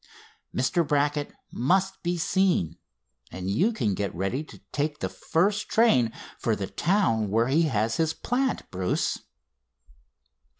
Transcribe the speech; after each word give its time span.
Mr. 0.51 0.83
Brackett 0.87 1.31
must 1.51 2.01
be 2.01 2.17
seen, 2.17 2.75
and 3.31 3.51
you 3.51 3.71
can 3.71 3.93
get 3.93 4.15
ready 4.15 4.43
to 4.43 4.57
take 4.71 4.97
the 4.97 5.07
first 5.09 5.69
train 5.69 6.11
for 6.39 6.55
the 6.55 6.65
town 6.65 7.29
where 7.29 7.49
he 7.49 7.67
has 7.69 7.97
his 7.97 8.11
plant, 8.11 8.67
Bruce." 8.71 9.19